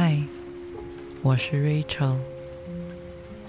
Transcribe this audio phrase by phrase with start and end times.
[0.00, 0.16] 嗨，
[1.22, 2.14] 我是 Rachel，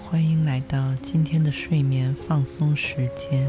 [0.02, 3.48] 欢迎来到今天的睡眠放松时间。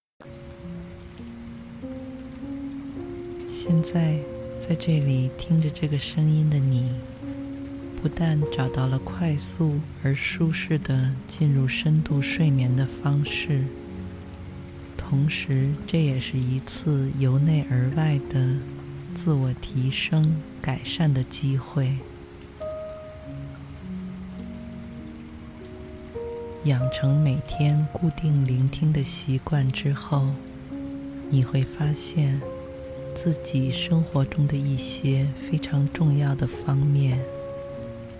[3.63, 4.17] 现在，
[4.67, 6.89] 在这里听着这个声音的你，
[8.01, 13.61] 不但找到了快速而舒适的进入深度睡眠的方式，
[14.97, 18.55] 同时这也是一次由内而外的
[19.13, 21.97] 自我提升、改善的机会。
[26.63, 30.29] 养成每天固定聆听的习惯之后，
[31.29, 32.41] 你会发现。
[33.15, 37.19] 自己生活中的一些非常重要的方面，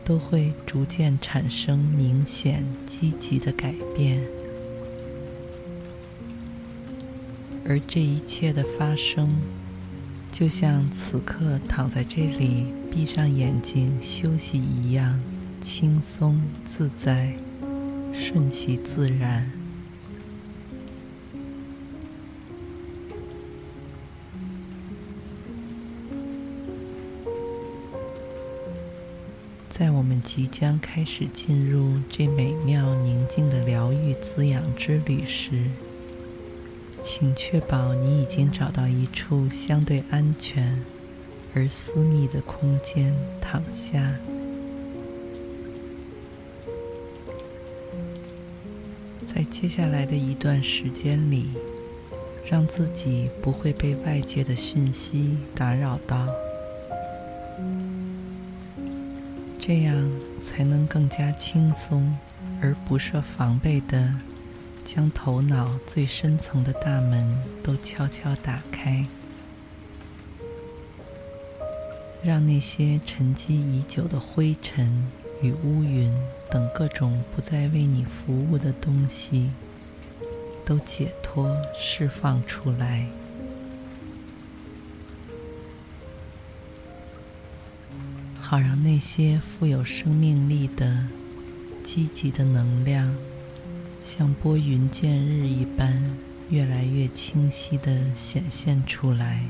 [0.04, 4.22] 都会逐渐产生明显积极的改变。
[7.68, 9.30] 而这一切的发生，
[10.32, 15.20] 就像此刻躺在这里闭上眼睛休息一样，
[15.64, 17.34] 轻松自在，
[18.14, 19.61] 顺其自然。
[29.82, 35.64] 在我们即将开始进入这美妙宁静的疗愈滋养之旅时，
[37.02, 40.86] 请确保你已经找到一处相对安全
[41.56, 44.14] 而私密的空间躺下。
[49.34, 51.48] 在接下来的一段时间里，
[52.46, 56.28] 让自己不会被外界的讯息打扰到。
[59.64, 60.12] 这样
[60.44, 62.18] 才能更加轻松
[62.60, 64.12] 而不设防备地
[64.84, 69.06] 将头脑最深层的大门都悄悄打开，
[72.24, 75.08] 让那些沉积已久的灰尘
[75.44, 76.12] 与乌云
[76.50, 79.52] 等各种不再为你服务的东西
[80.66, 83.06] 都解脱释放出来。
[88.52, 91.08] 好让那些富有生命力的、
[91.86, 93.16] 积极的能量，
[94.04, 95.98] 像拨云见日一般，
[96.50, 99.46] 越来越清晰的显现出来。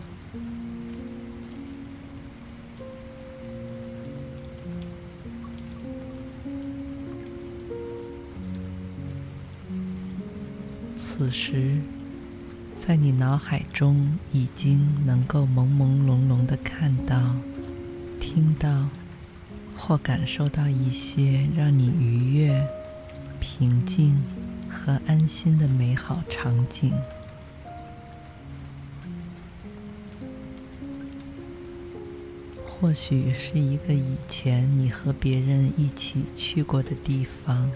[10.96, 11.82] 此时，
[12.80, 17.36] 在你脑海中已经能够朦朦胧胧的看到。
[18.34, 18.88] 听到
[19.78, 22.66] 或感受到一些让你愉悦、
[23.42, 24.24] 平静
[24.70, 26.94] 和安心的美好场景，
[32.66, 37.70] 或许是一个以前你和别人一起去过的地方，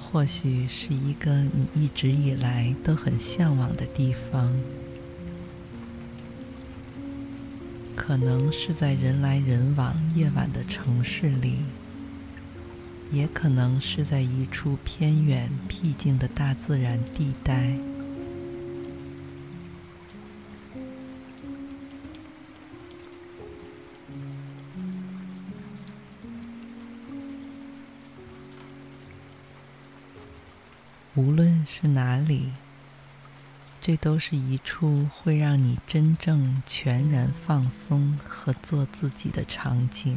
[0.00, 4.50] 或许是一个你一直以来都很向往的地方。
[8.06, 11.60] 可能是在人来人往夜晚的城市里，
[13.10, 17.72] 也可能是在一处偏远僻静的大自然地带。
[31.14, 32.52] 无论是哪里。
[33.86, 40.16] 这都是一处会让你真正全然放松和做自己的场景。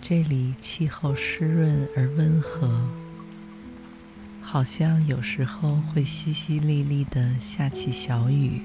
[0.00, 2.88] 这里气候湿润而温和，
[4.40, 8.62] 好像有时候会淅淅沥沥的下起小雨，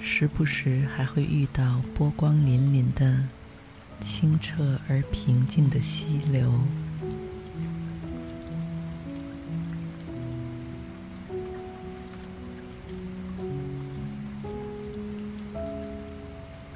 [0.00, 3.28] 时不时还会遇到波光粼粼的。
[4.00, 6.52] 清澈而平静的溪流，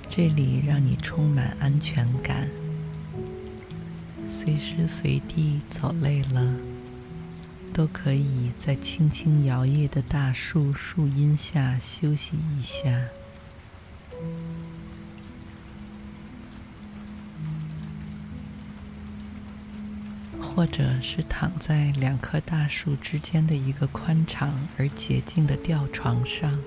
[0.09, 2.49] 这里让你充满安全感。
[4.29, 6.57] 随时随地走累了，
[7.73, 13.01] 都可以在轻轻摇曳的大树树荫下休息一下。
[20.61, 26.59] 或者是躺在两棵大树之间的一个宽敞而洁净的吊床上，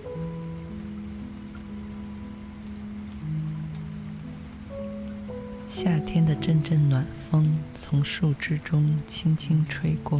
[5.69, 10.19] 夏天的阵阵暖风从树枝中轻轻吹过，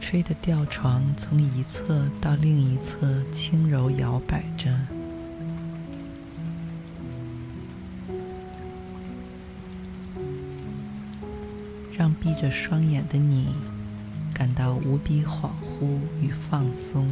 [0.00, 4.95] 吹的吊床从一侧到另一侧轻柔摇摆着。
[11.96, 13.54] 让闭着双眼的你
[14.34, 15.48] 感到无比恍
[15.80, 17.08] 惚与放松。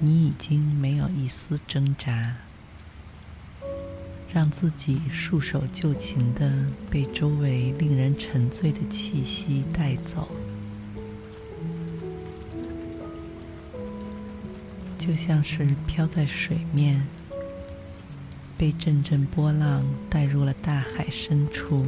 [0.00, 2.36] 你已经没有一丝挣扎，
[4.32, 10.28] 让自己束手就擒的被周围令人沉醉的气息带走，
[14.98, 17.06] 就像是飘在水面。
[18.58, 21.86] 被阵阵波浪带入了大海深处，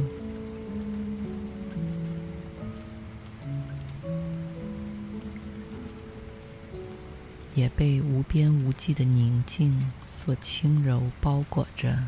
[7.53, 12.07] 也被无边无际的宁静所轻柔包裹着。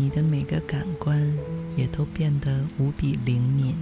[0.00, 1.20] 你的每个感官
[1.76, 3.74] 也都变得无比灵敏，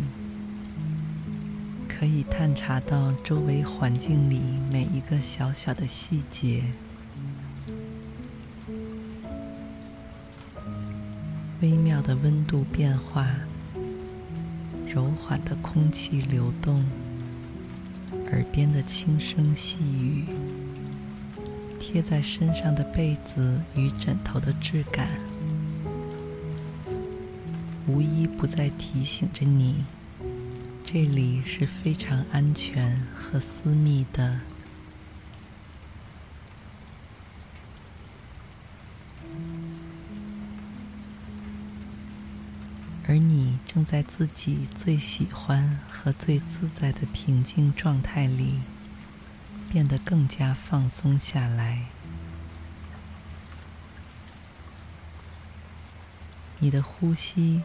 [1.86, 4.40] 可以探查到周围环境里
[4.72, 6.62] 每一个小小的细节，
[11.60, 13.28] 微妙的温度变化，
[14.88, 16.82] 柔缓的空气流动，
[18.32, 20.24] 耳边的轻声细语，
[21.78, 25.08] 贴在身上的被子与枕头的质感。
[27.88, 29.84] 无一不在提醒着你，
[30.84, 34.40] 这里是非常安全和私密的，
[43.06, 48.58] 而你正在自己最喜欢和最自在的平静状态里，
[49.70, 51.86] 变得更加放松下来。
[56.58, 57.62] 你的呼吸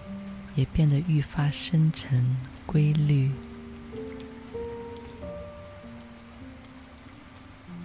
[0.56, 2.36] 也变得愈发深沉、
[2.66, 3.32] 规律，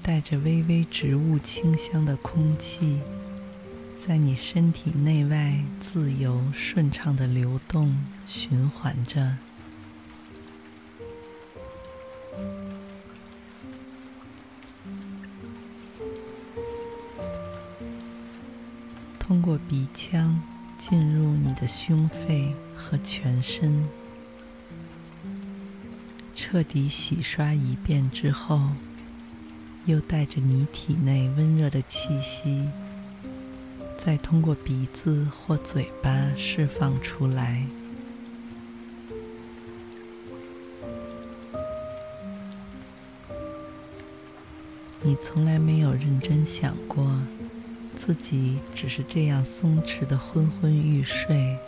[0.03, 3.01] 带着微微植物清香的空气，
[4.05, 9.37] 在你身体内外自由顺畅的流动、循环着。
[19.21, 20.41] 通过鼻腔。
[20.79, 23.85] 进入你的胸肺和全身，
[26.35, 28.61] 彻底洗刷一遍之后，
[29.87, 32.69] 又带着你体内温热的气息，
[33.99, 37.67] 再通过鼻子或嘴巴释放出来。
[45.03, 47.09] 你从来没有认真想过。
[47.97, 51.59] 自己只是这样松弛的昏昏欲睡，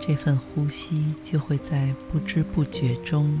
[0.00, 3.40] 这份呼吸就会在不知不觉中，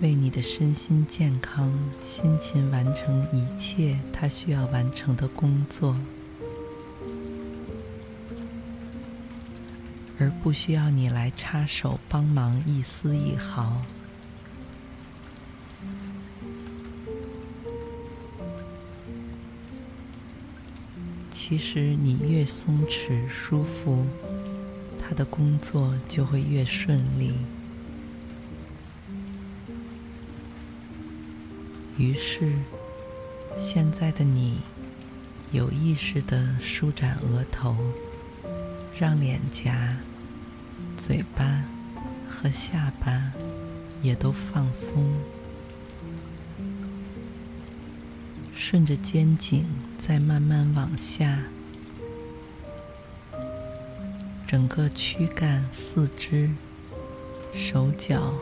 [0.00, 5.94] 为你的身心健康辛勤完成一切它需要完成的工作，
[10.18, 13.82] 而不需要你来插手帮忙一丝一毫。
[21.56, 24.04] 其实，你越松弛舒服，
[25.00, 27.34] 他的工作就会越顺利。
[31.96, 32.54] 于是，
[33.56, 34.62] 现在的你
[35.52, 37.76] 有意识地舒展额头，
[38.98, 39.96] 让脸颊、
[40.98, 41.62] 嘴巴
[42.28, 43.32] 和下巴
[44.02, 45.14] 也都放松。
[48.56, 49.64] 顺着肩颈，
[50.06, 51.38] 再慢慢往下，
[54.46, 56.50] 整个躯干、四肢、
[57.54, 58.34] 手脚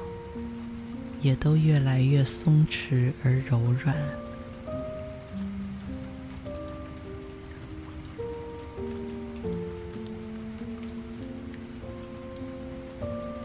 [1.21, 3.95] 也都越来越松弛而柔软。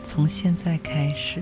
[0.03, 1.39] 从现在开始，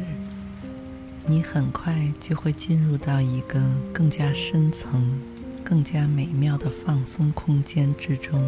[1.25, 3.61] 你很快就会进入到一个
[3.93, 5.17] 更加深层、
[5.65, 8.39] 更加美妙的放松空间之中。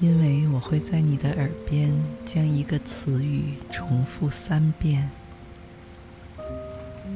[0.00, 1.92] 因为我会在你的耳边
[2.24, 5.10] 将一个词语重复三遍，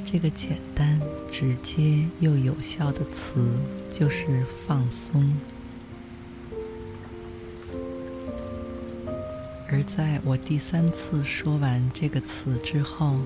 [0.05, 3.49] 这个简单、直接又有效的词
[3.89, 5.33] 就是“放松”。
[9.71, 13.17] 而在我第三次说完这个词之后，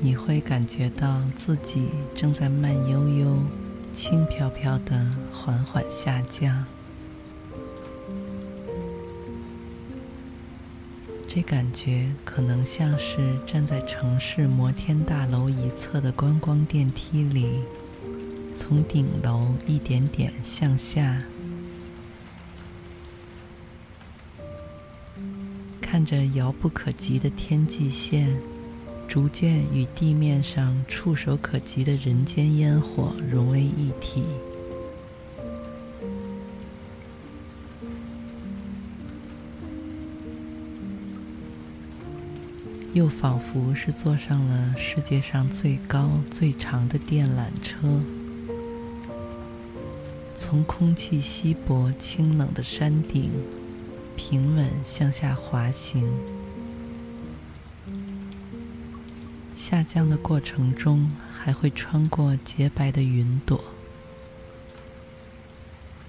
[0.00, 3.38] 你会感觉到自己正在慢悠悠、
[3.94, 6.64] 轻飘飘的缓缓下降。
[11.28, 17.60] 这感觉可能像是站在城市摩天大楼一侧的观光电梯里，
[18.56, 21.22] 从顶楼一点点向下，
[25.80, 28.34] 看着遥不可及的天际线，
[29.16, 34.22] 逐渐与地面上触手可及的人间烟火融为一体。
[42.92, 47.88] 又仿佛是坐上了世界上最高最长的电缆车，
[50.36, 53.30] 从空气稀薄清冷的山顶
[54.14, 56.06] 平稳向下滑行，
[59.68, 63.64] 下降的过程中还会穿过洁白的云朵，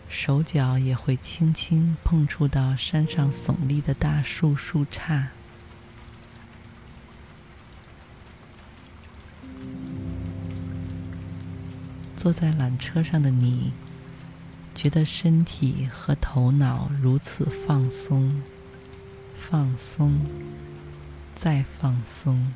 [0.08, 5.30] 手脚也会轻轻碰触到山上耸立的大树树杈。
[12.16, 13.72] 坐在缆车上的你，
[14.76, 18.40] 觉得身体和头脑如此放松，
[19.36, 20.22] 放松，
[21.36, 22.54] 再放松。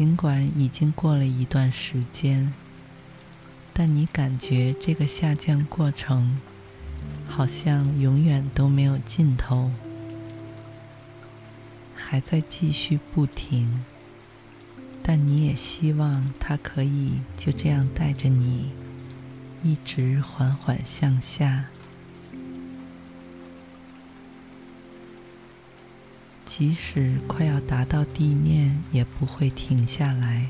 [0.00, 2.54] 尽管已经过了一段时间，
[3.74, 6.40] 但你感觉这个下降过程，
[7.28, 9.70] 好像永远都没有尽头，
[11.94, 13.84] 还在继续不停，
[15.02, 18.70] 但你也希望它可以就这样带着你，
[19.62, 21.66] 一直缓缓向下，
[26.60, 30.48] 即使快要达到地面，也不会停下来，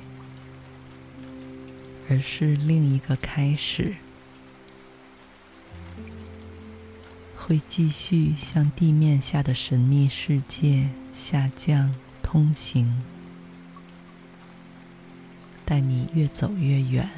[2.09, 3.95] 而是另一个开始。
[7.37, 13.01] 会继续向地面下的神秘世界下降通行，
[15.65, 17.09] 带你越走越远，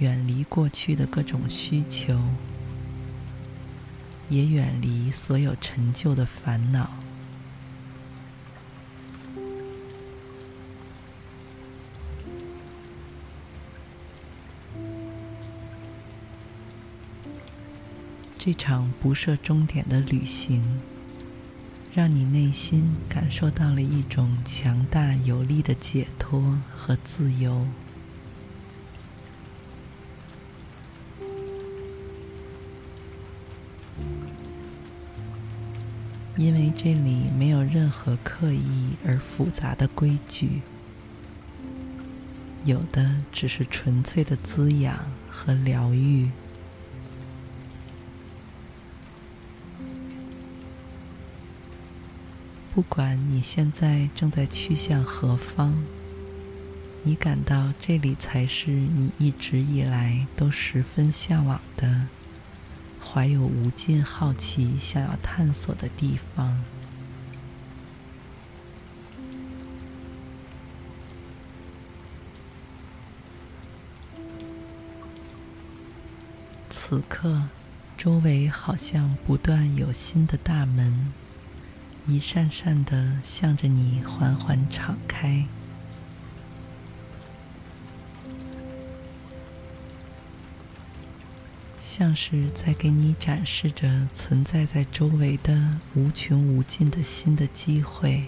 [0.00, 2.18] 远离过去的各种需求，
[4.30, 6.90] 也远离所有陈旧的烦恼。
[18.38, 20.80] 这场不设终点的旅行，
[21.94, 27.66] 让你内心感受到了一种强大有力的解脱和自由，
[36.40, 40.62] 因为这里没有任何刻意而复杂的规矩，
[42.64, 46.30] 有的只是纯粹的滋养和疗愈。
[52.74, 55.74] 不管你现在正在去向何方，
[57.02, 62.06] 你感到这里才是你一直以来都十分向往的、
[63.02, 66.62] 怀有无尽好奇想要探索的地方。
[76.68, 77.44] 此刻，
[77.96, 81.12] 周围好像不断有新的大门。
[82.06, 85.46] 一扇扇的向着你缓缓敞开，
[92.00, 98.24] 像是在给你展示着存在在周围的无穷无尽的新的机会。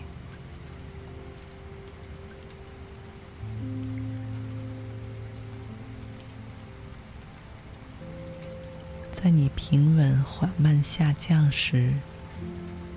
[9.15, 11.95] 在你平稳缓慢下降时，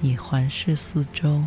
[0.01, 1.45] 你环视四周，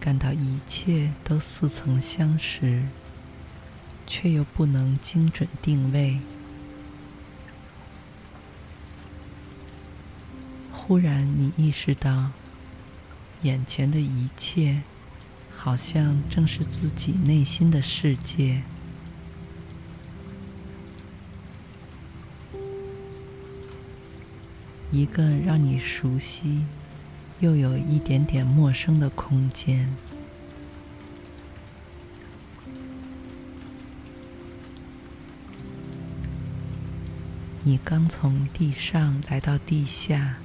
[0.00, 2.82] 感到一切都似曾相识，
[4.04, 6.18] 却又不能精准定位。
[10.86, 12.30] 忽然，你意识到，
[13.42, 14.82] 眼前的一切，
[15.52, 18.62] 好像正是自己内心的世界。
[24.92, 26.64] 一个让你熟悉，
[27.40, 29.92] 又有一点点陌生的空间。
[37.64, 40.36] 你刚从地上来到地下，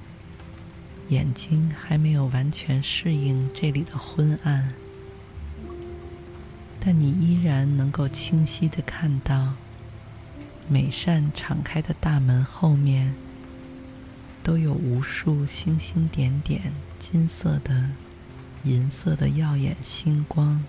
[1.11, 4.73] 眼睛还没有完全适应这里的昏暗，
[6.79, 9.55] 但你依然能够清晰地看到，
[10.69, 13.13] 每扇敞开的大门后面。
[14.43, 17.91] 都有无数星星点点、金色的、
[18.63, 20.63] 银色的耀眼星光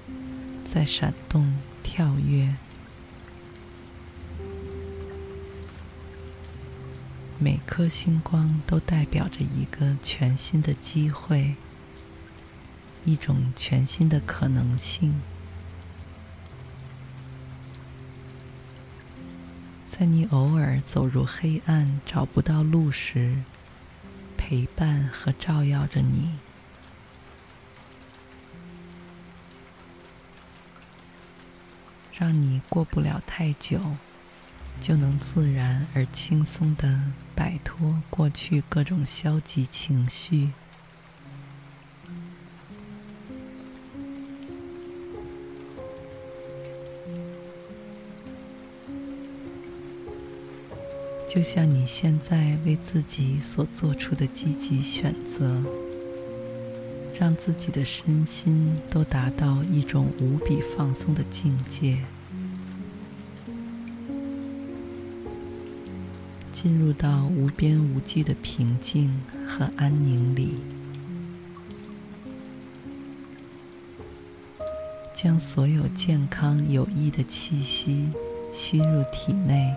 [0.63, 2.55] 在闪动、跳跃。
[7.43, 11.57] 每颗星光都代表着一个全新的机会，
[13.05, 15.21] 一种全新的可能性。
[19.89, 23.39] 在你偶尔走入黑暗、找不到路时，
[24.37, 26.31] 陪伴和照耀着你，
[32.13, 33.81] 让你过不了太久，
[34.81, 40.51] 就能自然而轻松地摆脱过去各种消极情绪。
[51.29, 55.63] 就像你现在为自己所做出的积极选择，
[57.19, 61.97] 让自己的身心都达到一种无比放松的境界，
[66.63, 69.13] 进入到无边无际的平静
[69.49, 70.55] 和安宁里，
[75.13, 78.11] 将所有健康有益的气息
[78.53, 79.75] 吸入体内。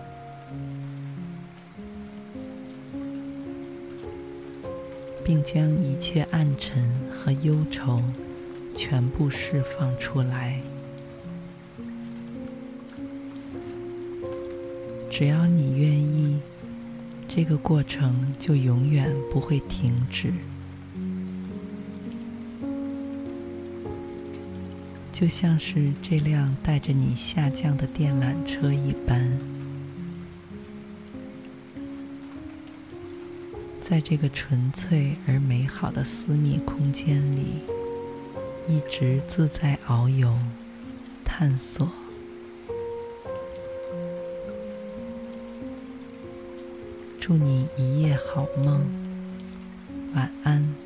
[5.23, 7.99] 并将一切暗沉和忧愁
[8.75, 10.61] 全部释放出来。
[15.09, 16.39] 只要你愿意，
[17.35, 20.31] 这个过程就永远不会停止。
[25.11, 29.37] 就像是这辆带着你下降的电缆车一般。
[33.81, 37.59] 在这个纯粹而美好的私密空间里，
[38.69, 40.33] 一直自在遨游、
[41.25, 41.91] 探索。
[47.27, 48.85] 祝你一夜好梦，
[50.13, 50.84] 晚安。